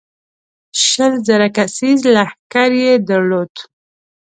شل 0.85 1.13
زره 1.27 1.47
کسیز 1.57 1.99
لښکر 2.13 2.71
یې 2.83 2.93
درلود. 3.07 3.53